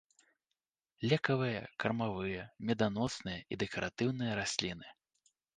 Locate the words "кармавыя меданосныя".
1.83-3.39